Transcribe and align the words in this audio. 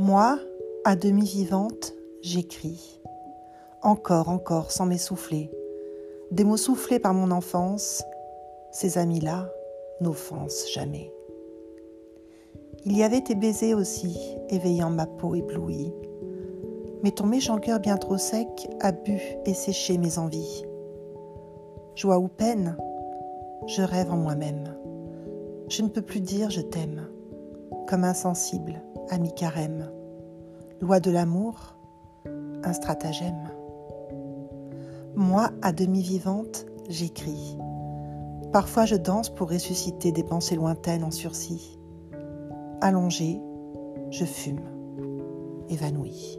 Moi, 0.00 0.38
à 0.84 0.94
demi 0.94 1.24
vivante, 1.24 1.92
j'écris. 2.22 3.00
Encore, 3.82 4.28
encore, 4.28 4.70
sans 4.70 4.86
m'essouffler. 4.86 5.50
Des 6.30 6.44
mots 6.44 6.56
soufflés 6.56 7.00
par 7.00 7.14
mon 7.14 7.32
enfance, 7.32 8.04
ces 8.70 8.96
amis-là 8.96 9.50
n'offensent 10.00 10.70
jamais. 10.72 11.12
Il 12.84 12.96
y 12.96 13.02
avait 13.02 13.22
tes 13.22 13.34
baisers 13.34 13.74
aussi, 13.74 14.16
éveillant 14.50 14.90
ma 14.90 15.06
peau 15.06 15.34
éblouie. 15.34 15.92
Mais 17.02 17.10
ton 17.10 17.26
méchant 17.26 17.58
cœur 17.58 17.80
bien 17.80 17.96
trop 17.96 18.18
sec 18.18 18.68
a 18.80 18.92
bu 18.92 19.20
et 19.46 19.54
séché 19.54 19.98
mes 19.98 20.16
envies. 20.18 20.64
Joie 21.96 22.20
ou 22.20 22.28
peine, 22.28 22.76
je 23.66 23.82
rêve 23.82 24.12
en 24.12 24.16
moi-même. 24.16 24.76
Je 25.68 25.82
ne 25.82 25.88
peux 25.88 26.02
plus 26.02 26.20
dire 26.20 26.50
je 26.50 26.60
t'aime, 26.60 27.08
comme 27.88 28.04
insensible, 28.04 28.80
ami 29.10 29.34
carême. 29.34 29.90
Loi 30.80 31.00
de 31.00 31.10
l'amour, 31.10 31.76
un 32.62 32.72
stratagème. 32.72 33.50
Moi, 35.16 35.50
à 35.60 35.72
demi 35.72 36.02
vivante, 36.02 36.66
j'écris. 36.88 37.58
Parfois 38.52 38.84
je 38.84 38.94
danse 38.94 39.28
pour 39.28 39.50
ressusciter 39.50 40.12
des 40.12 40.22
pensées 40.22 40.54
lointaines 40.54 41.02
en 41.02 41.10
sursis. 41.10 41.80
Allongée, 42.80 43.40
je 44.10 44.24
fume, 44.24 44.62
évanouie. 45.68 46.38